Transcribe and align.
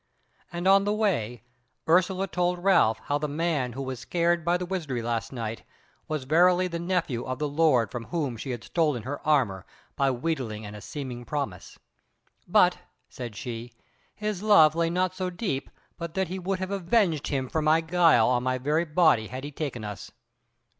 And 0.51 0.67
on 0.67 0.83
the 0.83 0.93
way 0.93 1.43
Ursula 1.87 2.25
told 2.25 2.57
Ralph 2.63 2.97
how 3.03 3.19
the 3.19 3.27
man 3.27 3.73
who 3.73 3.83
was 3.83 3.99
scared 3.99 4.43
by 4.43 4.57
the 4.57 4.65
wizardry 4.65 5.03
last 5.03 5.31
night 5.31 5.61
was 6.07 6.23
verily 6.23 6.67
the 6.67 6.79
nephew 6.79 7.23
of 7.23 7.37
the 7.37 7.47
Lord 7.47 7.91
from 7.91 8.05
whom 8.05 8.35
she 8.35 8.49
had 8.49 8.63
stolen 8.63 9.03
her 9.03 9.21
armour 9.27 9.63
by 9.95 10.09
wheedling 10.09 10.65
and 10.65 10.75
a 10.75 10.81
seeming 10.81 11.23
promise. 11.23 11.77
"But," 12.47 12.79
said 13.09 13.35
she, 13.35 13.73
"his 14.15 14.41
love 14.41 14.73
lay 14.73 14.89
not 14.89 15.13
so 15.13 15.29
deep 15.29 15.69
but 15.99 16.15
that 16.15 16.29
he 16.29 16.39
would 16.39 16.57
have 16.57 16.71
avenged 16.71 17.27
him 17.27 17.47
for 17.47 17.61
my 17.61 17.79
guile 17.79 18.27
on 18.27 18.41
my 18.41 18.57
very 18.57 18.85
body 18.85 19.27
had 19.27 19.43
he 19.43 19.51
taken 19.51 19.83
us." 19.83 20.11